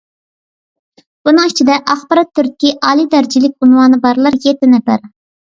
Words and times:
بۇنىڭ 1.29 1.49
ئىچىدە، 1.51 1.75
ئاخبارات 1.95 2.31
تۈرىدىكى 2.39 2.73
ئالىي 2.89 3.07
دەرىجىلىك 3.13 3.55
ئۇنۋانى 3.69 4.01
بارلار 4.09 4.41
يەتتە 4.49 4.73
نەپەر. 4.75 5.07